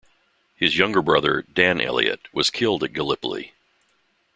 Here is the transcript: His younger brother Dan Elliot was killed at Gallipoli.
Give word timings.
His 0.55 0.79
younger 0.79 1.03
brother 1.03 1.43
Dan 1.43 1.79
Elliot 1.79 2.27
was 2.33 2.49
killed 2.49 2.83
at 2.83 2.91
Gallipoli. 2.91 3.53